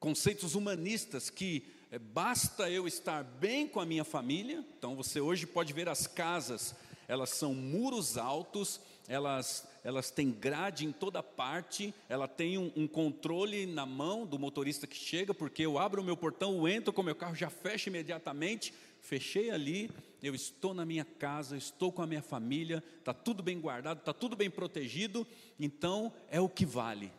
Conceitos 0.00 0.54
humanistas 0.54 1.30
que 1.30 1.70
é, 1.90 1.98
basta 1.98 2.68
eu 2.68 2.88
estar 2.88 3.22
bem 3.22 3.68
com 3.68 3.80
a 3.80 3.86
minha 3.86 4.04
família. 4.04 4.64
Então 4.76 4.96
você 4.96 5.20
hoje 5.20 5.46
pode 5.46 5.72
ver 5.72 5.88
as 5.88 6.06
casas, 6.06 6.74
elas 7.06 7.30
são 7.30 7.54
muros 7.54 8.18
altos, 8.18 8.80
elas, 9.06 9.66
elas 9.84 10.10
têm 10.10 10.30
grade 10.30 10.86
em 10.86 10.90
toda 10.90 11.22
parte, 11.22 11.94
ela 12.08 12.26
tem 12.26 12.56
um, 12.56 12.72
um, 12.74 12.88
controle 12.88 13.66
na 13.66 13.84
mão 13.84 14.24
do 14.24 14.38
motorista 14.38 14.86
que 14.86 14.96
chega, 14.96 15.34
porque 15.34 15.62
eu 15.62 15.78
abro 15.78 16.00
o 16.00 16.04
meu 16.04 16.16
portão, 16.16 16.56
eu 16.56 16.66
entro 16.66 16.90
com 16.90 17.02
o 17.02 17.04
meu 17.04 17.14
carro, 17.14 17.36
já 17.36 17.50
fecha 17.50 17.90
imediatamente, 17.90 18.72
fechei 19.02 19.50
ali, 19.50 19.90
eu 20.22 20.34
estou 20.34 20.72
na 20.72 20.86
minha 20.86 21.04
casa, 21.04 21.54
estou 21.54 21.92
com 21.92 22.00
a 22.00 22.06
minha 22.06 22.22
família, 22.22 22.82
está 22.98 23.12
tudo 23.12 23.42
bem 23.42 23.60
guardado, 23.60 23.98
está 23.98 24.14
tudo 24.14 24.34
bem 24.34 24.48
protegido, 24.48 25.26
então 25.60 26.10
é 26.30 26.40
o 26.40 26.48
que 26.48 26.64
vale. 26.64 27.12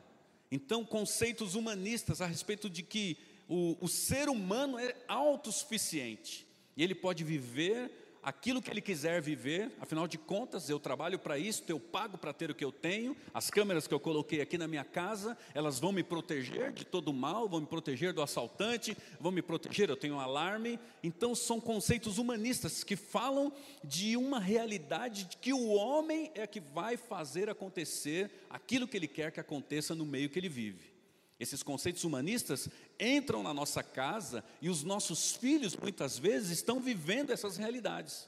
Então, 0.51 0.83
conceitos 0.83 1.53
humanistas 1.53 2.19
a 2.19 2.25
respeito 2.25 2.67
de 2.67 2.81
que 2.81 3.15
o, 3.47 3.77
o 3.79 3.87
ser 3.87 4.27
humano 4.27 4.79
é 4.79 4.95
autossuficiente 5.07 6.47
e 6.75 6.83
ele 6.83 6.95
pode 6.95 7.23
viver 7.23 8.04
aquilo 8.25 8.59
que 8.59 8.71
ele 8.71 8.81
quiser 8.81 9.21
viver, 9.21 9.71
afinal 9.79 10.07
de 10.07 10.17
contas, 10.17 10.67
eu 10.67 10.79
trabalho 10.79 11.19
para 11.19 11.37
isso, 11.37 11.63
eu 11.67 11.79
pago 11.79 12.17
para 12.17 12.33
ter 12.33 12.49
o 12.49 12.55
que 12.55 12.65
eu 12.65 12.71
tenho, 12.71 13.15
as 13.31 13.51
câmeras 13.51 13.85
que 13.85 13.93
eu 13.93 13.99
coloquei 13.99 14.41
aqui 14.41 14.57
na 14.57 14.67
minha 14.67 14.83
casa, 14.83 15.37
elas 15.53 15.79
vão 15.79 15.91
me 15.91 16.01
proteger 16.01 16.73
de 16.73 16.83
todo 16.83 17.13
mal, 17.13 17.47
vão 17.47 17.61
me 17.61 17.67
proteger 17.67 18.13
do 18.13 18.23
assaltante, 18.23 18.97
vão 19.19 19.31
me 19.31 19.43
proteger, 19.43 19.91
eu 19.91 19.95
tenho 19.95 20.15
um 20.15 20.19
alarme. 20.19 20.79
Então, 21.03 21.35
são 21.35 21.61
conceitos 21.61 22.17
humanistas 22.17 22.83
que 22.83 22.95
falam 22.95 23.53
de 23.83 24.17
uma 24.17 24.39
realidade 24.39 25.25
de 25.25 25.37
que 25.37 25.53
o 25.53 25.67
homem 25.67 26.31
é 26.33 26.47
que 26.47 26.59
vai 26.59 26.97
fazer 26.97 27.47
acontecer 27.47 28.31
aquilo 28.49 28.87
que 28.87 28.97
ele 28.97 29.07
quer 29.07 29.31
que 29.31 29.39
aconteça 29.39 29.93
no 29.93 30.05
meio 30.05 30.31
que 30.31 30.39
ele 30.39 30.49
vive. 30.49 30.94
Esses 31.39 31.61
conceitos 31.61 32.03
humanistas 32.03 32.69
entram 32.99 33.43
na 33.43 33.53
nossa 33.53 33.83
casa 33.83 34.43
e 34.61 34.69
os 34.69 34.83
nossos 34.83 35.35
filhos 35.35 35.75
muitas 35.75 36.17
vezes 36.17 36.51
estão 36.51 36.79
vivendo 36.79 37.31
essas 37.31 37.57
realidades. 37.57 38.27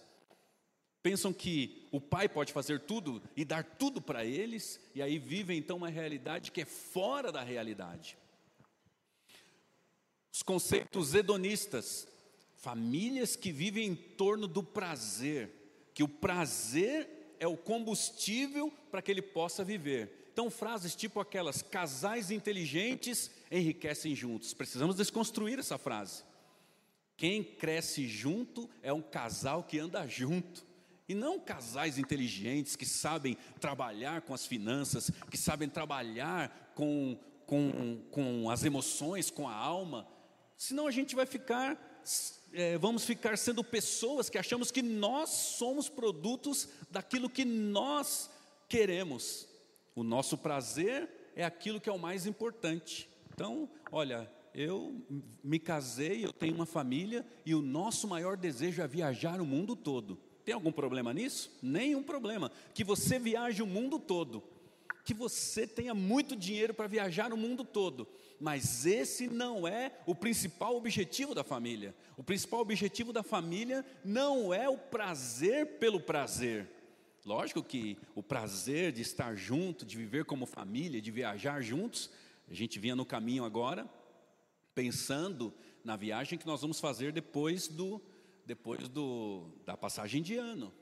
Pensam 1.02 1.32
que 1.32 1.88
o 1.90 2.02
pai 2.02 2.28
pode 2.28 2.52
fazer 2.52 2.82
tudo 2.82 3.22
e 3.36 3.46
dar 3.46 3.64
tudo 3.64 4.02
para 4.02 4.26
eles, 4.26 4.78
e 4.94 5.02
aí 5.02 5.18
vivem 5.18 5.58
então 5.58 5.78
uma 5.78 5.90
realidade 5.90 6.52
que 6.52 6.62
é 6.62 6.66
fora 6.66 7.32
da 7.32 7.42
realidade. 7.42 8.18
Os 10.34 10.44
conceitos 10.44 11.16
hedonistas, 11.16 12.08
famílias 12.58 13.38
que 13.38 13.54
vivem 13.54 13.88
em 13.88 13.96
torno 13.96 14.48
do 14.48 14.62
prazer, 14.62 15.50
que 15.94 16.04
o 16.04 16.10
prazer 16.10 17.36
é 17.40 17.48
o 17.48 17.56
combustível 17.56 18.70
para 18.92 19.02
que 19.02 19.10
ele 19.10 19.22
possa 19.22 19.64
viver. 19.64 20.27
Então, 20.38 20.52
frases 20.52 20.96
tipo 20.96 21.20
aquelas: 21.20 21.64
casais 21.64 22.30
inteligentes 22.30 23.32
enriquecem 23.50 24.14
juntos. 24.14 24.54
Precisamos 24.54 24.96
desconstruir 24.96 25.58
essa 25.58 25.80
frase. 25.80 26.22
Quem 27.18 27.44
cresce 27.44 28.08
junto 28.08 28.70
é 28.84 28.94
um 28.94 29.02
casal 29.02 29.64
que 29.64 29.80
anda 29.80 30.06
junto. 30.06 30.64
E 31.10 31.16
não 31.16 31.40
casais 31.40 31.98
inteligentes 31.98 32.76
que 32.76 32.86
sabem 32.86 33.36
trabalhar 33.60 34.22
com 34.22 34.32
as 34.32 34.46
finanças, 34.46 35.10
que 35.32 35.40
sabem 35.40 35.68
trabalhar 35.68 36.72
com, 36.76 37.18
com, 37.48 38.04
com 38.12 38.48
as 38.52 38.64
emoções, 38.64 39.32
com 39.32 39.50
a 39.50 39.56
alma. 39.56 40.08
Senão 40.56 40.86
a 40.86 40.92
gente 40.92 41.16
vai 41.16 41.26
ficar, 41.26 42.00
é, 42.54 42.78
vamos 42.78 43.06
ficar 43.06 43.40
sendo 43.40 43.64
pessoas 43.64 44.30
que 44.30 44.38
achamos 44.38 44.70
que 44.70 44.84
nós 44.84 45.32
somos 45.32 45.90
produtos 45.90 46.70
daquilo 46.92 47.28
que 47.28 47.44
nós 47.44 48.30
queremos. 48.70 49.47
O 49.98 50.04
nosso 50.04 50.38
prazer 50.38 51.10
é 51.36 51.44
aquilo 51.44 51.82
que 51.82 51.90
é 51.90 51.92
o 51.92 51.98
mais 51.98 52.28
importante. 52.28 53.10
Então, 53.34 53.68
olha, 53.92 54.32
eu 54.54 55.02
me 55.44 55.58
casei, 55.58 56.24
eu 56.24 56.32
tenho 56.32 56.54
uma 56.54 56.68
família 56.68 57.26
e 57.44 57.56
o 57.56 57.64
nosso 57.64 58.08
maior 58.08 58.38
desejo 58.38 58.80
é 58.80 58.88
viajar 58.88 59.42
o 59.42 59.46
mundo 59.46 59.76
todo. 59.76 60.20
Tem 60.46 60.54
algum 60.54 60.72
problema 60.72 61.12
nisso? 61.16 61.52
Nenhum 61.64 62.04
problema. 62.04 62.52
Que 62.76 62.84
você 62.84 63.18
viaje 63.18 63.64
o 63.64 63.66
mundo 63.66 63.98
todo. 63.98 64.44
Que 65.04 65.16
você 65.16 65.66
tenha 65.66 65.96
muito 65.96 66.36
dinheiro 66.36 66.76
para 66.76 66.86
viajar 66.86 67.34
o 67.34 67.38
mundo 67.38 67.66
todo. 67.66 68.08
Mas 68.40 68.86
esse 68.86 69.28
não 69.28 69.68
é 69.68 69.94
o 70.06 70.14
principal 70.14 70.78
objetivo 70.78 71.34
da 71.34 71.44
família. 71.44 71.96
O 72.16 72.24
principal 72.24 72.60
objetivo 72.60 73.12
da 73.12 73.24
família 73.24 73.84
não 74.06 74.54
é 74.54 74.70
o 74.70 74.78
prazer 74.78 75.80
pelo 75.80 76.00
prazer. 76.00 76.77
Lógico 77.28 77.62
que 77.62 77.98
o 78.16 78.24
prazer 78.24 78.94
de 78.94 79.02
estar 79.02 79.36
junto, 79.36 79.86
de 79.86 79.98
viver 79.98 80.24
como 80.24 80.46
família, 80.46 81.02
de 81.02 81.12
viajar 81.12 81.62
juntos, 81.62 82.10
a 82.50 82.54
gente 82.54 82.80
vinha 82.80 82.96
no 82.96 83.06
caminho 83.06 83.44
agora, 83.44 83.86
pensando 84.74 85.54
na 85.84 85.98
viagem 85.98 86.40
que 86.40 86.48
nós 86.48 86.62
vamos 86.62 86.80
fazer 86.80 87.12
depois 87.12 87.68
do 87.68 88.02
depois 88.46 88.88
do, 88.88 89.52
da 89.66 89.76
passagem 89.76 90.22
de 90.22 90.38
ano. 90.38 90.74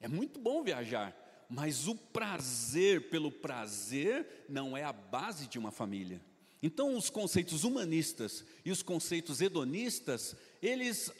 É 0.00 0.08
muito 0.08 0.40
bom 0.40 0.64
viajar, 0.64 1.16
mas 1.48 1.86
o 1.86 1.94
prazer 1.94 3.08
pelo 3.08 3.30
prazer 3.30 4.46
não 4.48 4.76
é 4.76 4.82
a 4.82 4.92
base 4.92 5.46
de 5.46 5.60
uma 5.60 5.70
família. 5.70 6.20
Então, 6.60 6.96
os 6.96 7.08
conceitos 7.08 7.62
humanistas 7.62 8.44
e 8.64 8.72
os 8.72 8.82
conceitos 8.82 9.40
hedonistas, 9.40 10.34
eles 10.60 11.12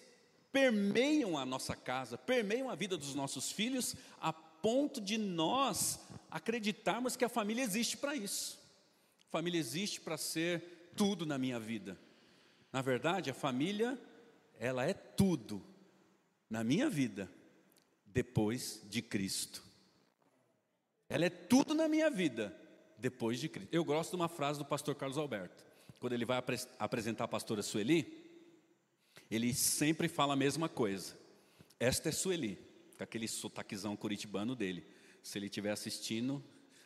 permeiam 0.54 1.36
a 1.36 1.44
nossa 1.44 1.74
casa, 1.74 2.16
permeiam 2.16 2.70
a 2.70 2.76
vida 2.76 2.96
dos 2.96 3.12
nossos 3.12 3.50
filhos, 3.50 3.96
a 4.20 4.32
ponto 4.64 4.98
de 4.98 5.18
nós 5.18 6.00
acreditarmos 6.30 7.16
que 7.16 7.24
a 7.26 7.28
família 7.28 7.62
existe 7.62 7.98
para 7.98 8.16
isso. 8.16 8.58
A 9.28 9.30
família 9.30 9.58
existe 9.58 10.00
para 10.00 10.16
ser 10.16 10.90
tudo 10.96 11.26
na 11.26 11.36
minha 11.36 11.60
vida. 11.60 11.98
Na 12.72 12.80
verdade, 12.80 13.28
a 13.28 13.34
família, 13.34 14.00
ela 14.58 14.86
é 14.86 14.94
tudo 14.94 15.62
na 16.48 16.64
minha 16.64 16.88
vida 16.88 17.30
depois 18.06 18.80
de 18.84 19.02
Cristo. 19.02 19.62
Ela 21.10 21.26
é 21.26 21.30
tudo 21.30 21.74
na 21.74 21.86
minha 21.86 22.08
vida 22.08 22.58
depois 22.96 23.38
de 23.38 23.50
Cristo. 23.50 23.68
Eu 23.70 23.84
gosto 23.84 24.12
de 24.12 24.16
uma 24.16 24.30
frase 24.30 24.60
do 24.60 24.64
pastor 24.64 24.94
Carlos 24.94 25.18
Alberto. 25.18 25.62
Quando 26.00 26.14
ele 26.14 26.24
vai 26.24 26.38
apre 26.38 26.56
apresentar 26.78 27.24
a 27.24 27.28
pastora 27.28 27.62
Sueli, 27.62 28.16
ele 29.30 29.52
sempre 29.52 30.08
fala 30.08 30.32
a 30.32 30.36
mesma 30.36 30.70
coisa. 30.70 31.14
Esta 31.78 32.08
é 32.08 32.12
Sueli 32.12 32.72
com 33.04 33.08
aquele 33.08 33.28
sotaquezão 33.28 33.94
curitibano 33.94 34.56
dele. 34.56 34.86
Se 35.22 35.38
ele 35.38 35.46
estiver 35.46 35.70
assistindo, 35.70 36.42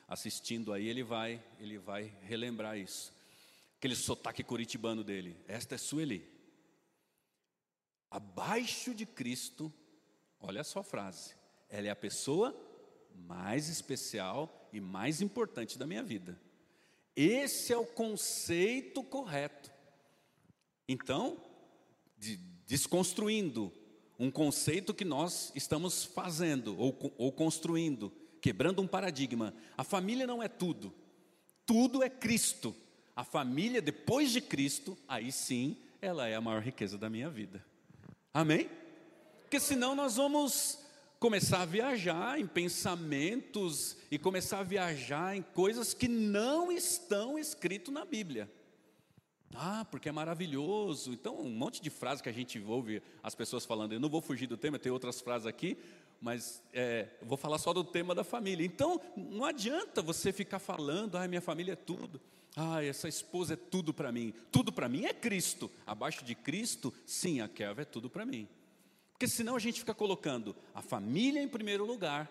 assistindo 0.06 0.72
aí, 0.72 0.88
ele 0.88 1.04
vai, 1.04 1.42
ele 1.60 1.78
vai 1.78 2.12
relembrar 2.22 2.76
isso. 2.76 3.12
Aquele 3.76 3.94
sotaque 3.94 4.42
curitibano 4.42 5.04
dele. 5.04 5.37
Esta 5.46 5.76
é 5.76 5.78
Sueli. 5.78 6.28
Abaixo 8.10 8.94
de 8.94 9.06
Cristo, 9.06 9.72
olha 10.40 10.64
só 10.64 10.80
a 10.80 10.84
frase. 10.84 11.37
Ela 11.68 11.87
é 11.87 11.90
a 11.90 11.96
pessoa 11.96 12.56
mais 13.14 13.68
especial 13.68 14.68
e 14.72 14.80
mais 14.80 15.20
importante 15.20 15.78
da 15.78 15.87
minha 15.87 16.02
vida. 16.02 16.40
Esse 17.14 17.72
é 17.72 17.76
o 17.76 17.87
conceito 17.87 19.04
correto. 19.04 19.70
Então, 20.88 21.40
de, 22.16 22.37
desconstruindo 22.66 23.72
um 24.18 24.30
conceito 24.30 24.92
que 24.92 25.04
nós 25.04 25.52
estamos 25.54 26.04
fazendo 26.04 26.76
ou, 26.78 27.14
ou 27.16 27.30
construindo, 27.30 28.12
quebrando 28.40 28.82
um 28.82 28.87
paradigma. 28.87 29.54
A 29.76 29.84
família 29.84 30.26
não 30.26 30.42
é 30.42 30.48
tudo, 30.48 30.92
tudo 31.64 32.02
é 32.02 32.10
Cristo. 32.10 32.75
A 33.14 33.25
família, 33.25 33.82
depois 33.82 34.30
de 34.30 34.40
Cristo, 34.40 34.96
aí 35.08 35.32
sim, 35.32 35.76
ela 36.00 36.28
é 36.28 36.34
a 36.34 36.40
maior 36.40 36.62
riqueza 36.62 36.96
da 36.96 37.10
minha 37.10 37.28
vida. 37.28 37.64
Amém? 38.32 38.68
Porque 39.42 39.58
senão 39.58 39.94
nós 39.94 40.16
vamos 40.16 40.78
começar 41.18 41.62
a 41.62 41.66
viajar 41.66 42.38
em 42.38 42.46
pensamentos 42.46 43.96
e 44.10 44.18
começar 44.18 44.60
a 44.60 44.62
viajar 44.62 45.37
em 45.37 45.42
coisas 45.42 45.92
que 45.92 46.06
não 46.06 46.70
estão 46.70 47.38
escritas 47.38 47.92
na 47.92 48.04
Bíblia. 48.04 48.48
Ah, 49.54 49.86
porque 49.90 50.08
é 50.08 50.12
maravilhoso. 50.12 51.12
Então, 51.12 51.38
um 51.40 51.50
monte 51.50 51.80
de 51.80 51.90
frases 51.90 52.20
que 52.22 52.28
a 52.28 52.32
gente 52.32 52.58
ouve 52.60 53.02
as 53.22 53.34
pessoas 53.34 53.64
falando. 53.64 53.92
Eu 53.92 54.00
não 54.00 54.08
vou 54.08 54.20
fugir 54.20 54.46
do 54.46 54.56
tema, 54.56 54.78
tem 54.78 54.92
outras 54.92 55.20
frases 55.20 55.46
aqui, 55.46 55.78
mas 56.20 56.62
é, 56.72 57.08
vou 57.22 57.36
falar 57.36 57.58
só 57.58 57.72
do 57.72 57.84
tema 57.84 58.14
da 58.14 58.24
família. 58.24 58.64
Então, 58.64 59.00
não 59.16 59.44
adianta 59.44 60.02
você 60.02 60.32
ficar 60.32 60.58
falando, 60.58 61.16
ah, 61.16 61.26
minha 61.26 61.40
família 61.40 61.72
é 61.72 61.76
tudo. 61.76 62.20
Ah, 62.56 62.82
essa 62.82 63.08
esposa 63.08 63.54
é 63.54 63.56
tudo 63.56 63.94
para 63.94 64.10
mim. 64.10 64.34
Tudo 64.50 64.72
para 64.72 64.88
mim 64.88 65.04
é 65.04 65.14
Cristo. 65.14 65.70
Abaixo 65.86 66.24
de 66.24 66.34
Cristo, 66.34 66.92
sim, 67.06 67.40
a 67.40 67.48
Kelva 67.48 67.82
é 67.82 67.84
tudo 67.84 68.10
para 68.10 68.26
mim. 68.26 68.48
Porque 69.12 69.28
senão 69.28 69.56
a 69.56 69.58
gente 69.58 69.80
fica 69.80 69.94
colocando 69.94 70.54
a 70.74 70.82
família 70.82 71.42
em 71.42 71.48
primeiro 71.48 71.84
lugar. 71.84 72.30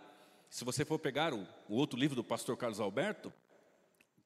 Se 0.49 0.63
você 0.63 0.85
for 0.85 0.99
pegar 0.99 1.33
o, 1.33 1.45
o 1.67 1.75
outro 1.75 1.99
livro 1.99 2.15
do 2.15 2.23
pastor 2.23 2.55
Carlos 2.55 2.79
Alberto, 2.79 3.31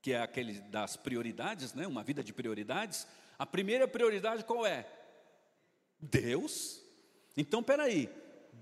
que 0.01 0.13
é 0.13 0.21
aquele 0.21 0.53
das 0.61 0.97
prioridades, 0.97 1.73
né? 1.73 1.85
Uma 1.85 2.03
vida 2.03 2.23
de 2.23 2.33
prioridades. 2.33 3.07
A 3.37 3.45
primeira 3.45 3.87
prioridade 3.87 4.43
qual 4.43 4.65
é? 4.65 4.87
Deus. 5.99 6.81
Então, 7.37 7.61
peraí, 7.61 8.09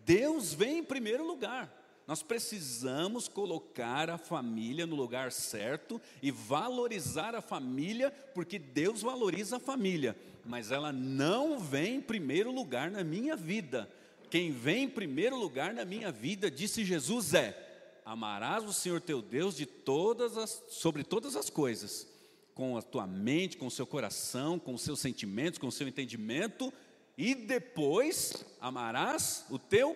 Deus 0.06 0.54
vem 0.54 0.80
em 0.80 0.84
primeiro 0.84 1.26
lugar. 1.26 1.76
Nós 2.06 2.24
precisamos 2.24 3.28
colocar 3.28 4.10
a 4.10 4.18
família 4.18 4.88
no 4.88 4.96
lugar 4.96 5.32
certo 5.32 6.02
e 6.24 6.32
valorizar 6.32 7.36
a 7.36 7.42
família, 7.42 8.10
porque 8.34 8.58
Deus 8.58 9.04
valoriza 9.04 9.58
a 9.58 9.60
família, 9.60 10.18
mas 10.44 10.72
ela 10.72 10.92
não 10.92 11.60
vem 11.60 11.98
em 11.98 12.02
primeiro 12.02 12.52
lugar 12.52 12.90
na 12.90 13.04
minha 13.04 13.36
vida. 13.36 13.88
Quem 14.28 14.52
vem 14.52 14.86
em 14.86 14.90
primeiro 14.90 15.38
lugar 15.38 15.72
na 15.72 15.86
minha 15.86 16.12
vida, 16.12 16.50
disse 16.50 16.84
Jesus, 16.84 17.36
é: 17.36 17.69
amarás 18.10 18.64
o 18.64 18.74
Senhor 18.74 19.00
teu 19.00 19.22
Deus 19.22 19.56
de 19.56 19.68
todas 19.68 20.36
as, 20.36 20.64
sobre 20.70 21.04
todas 21.04 21.36
as 21.36 21.48
coisas, 21.48 22.08
com 22.56 22.76
a 22.76 22.82
tua 22.82 23.06
mente, 23.06 23.56
com 23.56 23.68
o 23.68 23.72
seu 23.72 23.86
coração, 23.86 24.58
com 24.58 24.74
os 24.74 24.82
seus 24.82 25.00
sentimentos, 25.00 25.60
com 25.60 25.68
o 25.68 25.72
seu 25.72 25.88
entendimento, 25.88 26.74
e 27.16 27.36
depois 27.36 28.44
amarás 28.60 29.46
o 29.52 29.60
teu 29.60 29.96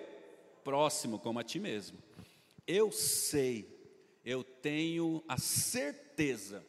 próximo 0.63 1.17
como 1.17 1.39
a 1.39 1.43
ti 1.43 1.59
mesmo. 1.59 1.97
Eu 2.67 2.91
sei, 2.91 3.67
eu 4.23 4.43
tenho 4.43 5.23
a 5.27 5.39
certeza 5.39 6.63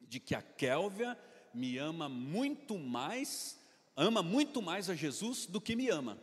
de 0.00 0.18
que 0.18 0.34
a 0.34 0.42
Kélvia 0.42 1.16
me 1.54 1.78
ama 1.78 2.08
muito 2.08 2.76
mais, 2.76 3.60
ama 3.96 4.24
muito 4.24 4.60
mais 4.60 4.90
a 4.90 4.94
Jesus 4.96 5.46
do 5.46 5.60
que 5.60 5.76
me 5.76 5.88
ama. 5.88 6.20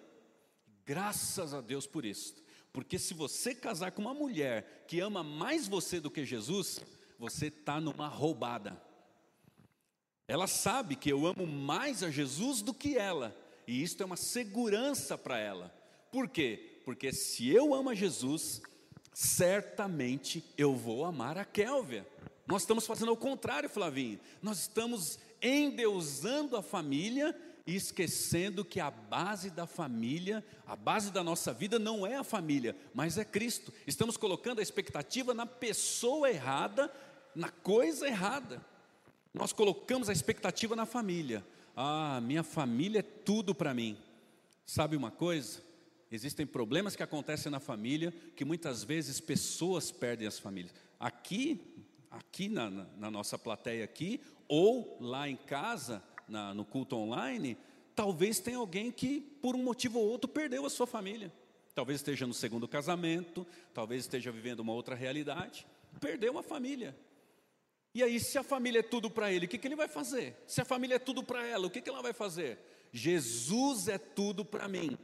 Graças 0.86 1.54
a 1.54 1.62
Deus 1.62 1.88
por 1.88 2.04
isso. 2.04 2.41
Porque 2.74 2.98
se 2.98 3.14
você 3.14 3.54
casar 3.54 3.92
com 3.92 4.02
uma 4.02 4.14
mulher 4.14 4.86
que 4.88 5.00
ama 5.00 5.24
mais 5.24 5.68
você 5.68 6.00
do 6.00 6.12
que 6.12 6.26
Jesus, 6.26 6.82
você 7.20 7.48
está 7.48 7.82
numa 7.82 8.08
roubada. 8.08 8.82
Ela 10.28 10.48
sabe 10.48 10.96
que 10.96 11.10
eu 11.10 11.26
amo 11.26 11.46
mais 11.46 12.04
a 12.04 12.10
Jesus 12.10 12.62
do 12.62 12.74
que 12.74 12.98
ela, 12.98 13.36
e 13.68 13.84
isso 13.84 14.02
é 14.02 14.06
uma 14.06 14.16
segurança 14.16 15.18
para 15.18 15.38
ela. 15.38 15.74
Por 16.12 16.28
quê? 16.28 16.72
porque 16.84 17.14
se 17.14 17.50
eu 17.50 17.74
amo 17.74 17.90
a 17.90 17.96
Jesus, 17.96 18.62
certamente 19.14 20.44
eu 20.58 20.76
vou 20.76 21.06
amar 21.06 21.38
a 21.38 21.46
Kélvia. 21.46 22.08
Nós 22.48 22.64
estamos 22.64 22.86
fazendo 22.86 23.12
o 23.12 23.18
contrário, 23.18 23.70
Flavinho. 23.70 24.20
Nós 24.42 24.60
estamos 24.60 25.20
endeusando 25.42 26.58
a 26.58 26.62
família 26.62 27.36
esquecendo 27.66 28.66
que 28.66 28.80
a 28.80 28.90
base 28.90 29.50
da 29.50 29.68
família, 29.68 30.44
a 30.66 30.76
base 30.76 31.12
da 31.12 31.24
nossa 31.24 31.54
vida 31.54 31.78
não 31.78 32.06
é 32.06 32.16
a 32.16 32.24
família, 32.24 32.76
mas 32.94 33.18
é 33.18 33.26
Cristo. 33.26 33.74
Estamos 33.86 34.18
colocando 34.18 34.60
a 34.60 34.64
expectativa 34.64 35.34
na 35.34 35.46
pessoa 35.46 36.30
errada, 36.30 36.92
na 37.36 37.50
coisa 37.50 38.08
errada. 38.08 38.66
Nós 39.34 39.54
colocamos 39.54 40.10
a 40.10 40.14
expectativa 40.14 40.76
na 40.76 40.86
família. 40.86 41.46
Ah, 41.76 42.20
minha 42.22 42.44
família 42.44 43.00
é 43.00 43.04
tudo 43.04 43.56
para 43.56 43.74
mim. 43.74 43.98
Sabe 44.66 44.96
uma 44.96 45.12
coisa? 45.12 45.62
Existem 46.12 46.46
problemas 46.46 46.96
que 46.96 47.04
acontecem 47.04 47.50
na 47.50 47.60
família 47.60 48.14
que 48.36 48.44
muitas 48.44 48.84
vezes 48.84 49.22
pessoas 49.22 49.92
perdem 49.92 50.28
as 50.28 50.38
famílias. 50.38 50.74
Aqui, 51.00 51.86
aqui 52.10 52.50
na, 52.50 52.70
na, 52.70 53.10
nossa 53.10 53.38
plateia 53.38 53.86
aqui, 53.86 54.20
ou 54.48 54.98
lá 55.00 55.30
em 55.30 55.38
casa, 55.38 56.04
na, 56.32 56.54
no 56.54 56.64
culto 56.66 56.96
online, 56.96 57.58
talvez 57.94 58.40
tenha 58.40 58.58
alguém 58.58 58.92
que, 58.92 59.20
por 59.42 59.56
um 59.56 59.64
motivo 59.64 60.00
ou 60.00 60.08
outro, 60.08 60.30
perdeu 60.30 60.66
a 60.66 60.70
sua 60.70 60.88
família. 60.88 61.32
Talvez 61.76 62.00
esteja 62.00 62.26
no 62.26 62.34
segundo 62.34 62.68
casamento, 62.68 63.46
talvez 63.74 64.02
esteja 64.02 64.32
vivendo 64.32 64.62
uma 64.62 64.74
outra 64.74 64.96
realidade, 64.96 65.68
perdeu 66.00 66.32
uma 66.32 66.44
família. 66.44 66.96
E 67.94 68.02
aí, 68.02 68.20
se 68.20 68.38
a 68.38 68.44
família 68.44 68.80
é 68.80 68.84
tudo 68.84 69.10
para 69.10 69.32
ele, 69.32 69.46
o 69.46 69.50
que, 69.50 69.58
que 69.58 69.68
ele 69.68 69.76
vai 69.76 69.88
fazer? 69.88 70.42
Se 70.48 70.62
a 70.62 70.66
família 70.66 70.96
é 70.96 71.00
tudo 71.00 71.22
para 71.22 71.46
ela, 71.46 71.68
o 71.68 71.70
que, 71.70 71.82
que 71.82 71.90
ela 71.90 72.02
vai 72.02 72.14
fazer? 72.14 72.58
Jesus 72.92 73.88
é 73.88 73.98
tudo 73.98 74.44
para 74.46 74.68
mim. 74.68 74.98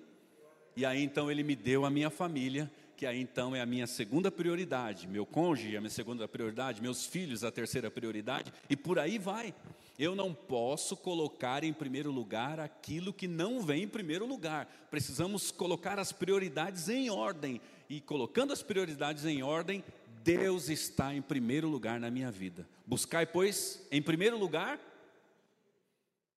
E 0.75 0.85
aí 0.85 1.03
então 1.03 1.29
ele 1.29 1.43
me 1.43 1.55
deu 1.55 1.85
a 1.85 1.89
minha 1.89 2.09
família, 2.09 2.71
que 2.97 3.05
aí 3.05 3.21
então 3.21 3.55
é 3.55 3.61
a 3.61 3.65
minha 3.65 3.85
segunda 3.85 4.31
prioridade, 4.31 5.07
meu 5.07 5.23
cônjuge 5.23 5.77
a 5.77 5.79
minha 5.79 5.91
segunda 5.91 6.27
prioridade, 6.27 6.81
meus 6.81 7.05
filhos 7.05 7.43
a 7.43 7.51
terceira 7.51 7.91
prioridade, 7.91 8.51
e 8.67 8.75
por 8.75 8.97
aí 8.97 9.19
vai. 9.19 9.53
Eu 9.99 10.15
não 10.15 10.33
posso 10.33 10.97
colocar 10.97 11.63
em 11.63 11.71
primeiro 11.71 12.11
lugar 12.11 12.59
aquilo 12.59 13.13
que 13.13 13.27
não 13.27 13.61
vem 13.61 13.83
em 13.83 13.87
primeiro 13.87 14.25
lugar. 14.25 14.65
Precisamos 14.89 15.51
colocar 15.51 15.99
as 15.99 16.11
prioridades 16.11 16.89
em 16.89 17.09
ordem. 17.09 17.61
E 17.89 18.01
colocando 18.01 18.51
as 18.51 18.61
prioridades 18.61 19.25
em 19.25 19.41
ordem, 19.41 19.83
Deus 20.23 20.67
está 20.67 21.13
em 21.13 21.21
primeiro 21.21 21.69
lugar 21.69 21.99
na 21.99 22.11
minha 22.11 22.31
vida. 22.31 22.67
Buscai, 22.85 23.25
pois, 23.25 23.87
em 23.91 24.01
primeiro 24.01 24.37
lugar, 24.37 24.79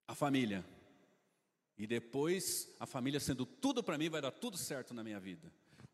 a 0.06 0.14
família. 0.14 0.64
E 1.76 1.86
depois, 1.86 2.68
a 2.78 2.86
família 2.86 3.18
sendo 3.18 3.44
tudo 3.44 3.82
para 3.82 3.98
mim, 3.98 4.08
vai 4.08 4.20
dar 4.22 4.30
tudo 4.30 4.56
certo 4.56 4.94
na 4.94 5.02
minha 5.02 5.18
vida. 5.18 5.50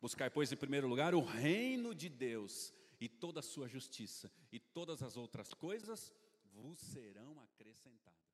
Buscar, 0.06 0.30
pois, 0.30 0.52
em 0.52 0.56
primeiro 0.56 0.86
lugar, 0.86 1.16
o 1.16 1.20
reino 1.20 1.92
de 1.92 2.08
Deus 2.08 2.72
e 3.00 3.08
toda 3.08 3.40
a 3.40 3.42
sua 3.42 3.66
justiça, 3.66 4.30
e 4.52 4.60
todas 4.60 5.02
as 5.02 5.16
outras 5.16 5.52
coisas 5.52 6.14
vos 6.52 6.78
serão 6.78 7.40
acrescentadas. 7.40 8.25